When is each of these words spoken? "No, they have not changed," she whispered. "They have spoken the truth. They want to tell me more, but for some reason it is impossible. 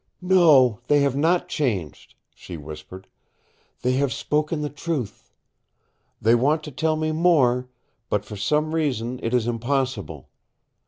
"No, 0.23 0.79
they 0.87 1.01
have 1.01 1.15
not 1.15 1.47
changed," 1.47 2.15
she 2.33 2.57
whispered. 2.57 3.05
"They 3.83 3.91
have 3.97 4.11
spoken 4.11 4.61
the 4.61 4.69
truth. 4.71 5.31
They 6.19 6.33
want 6.33 6.63
to 6.63 6.71
tell 6.71 6.95
me 6.95 7.11
more, 7.11 7.69
but 8.09 8.25
for 8.25 8.35
some 8.35 8.73
reason 8.73 9.19
it 9.21 9.31
is 9.31 9.45
impossible. 9.45 10.27